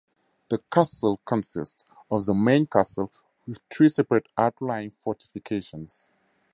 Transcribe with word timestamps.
The 0.49 0.57
castle 0.71 1.19
consists 1.25 1.85
of 2.09 2.25
the 2.25 2.33
main 2.33 2.65
castle 2.65 3.11
with 3.45 3.59
three 3.69 3.87
separate 3.87 4.25
outlying 4.35 4.89
fortifications. 4.89 6.09